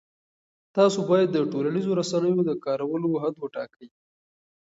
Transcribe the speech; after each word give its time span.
تاسو 0.75 0.99
باید 1.09 1.29
د 1.31 1.37
ټولنیزو 1.51 1.91
رسنیو 2.01 2.47
د 2.49 2.51
کارولو 2.65 3.09
حد 3.23 3.35
وټاکئ. 3.39 3.87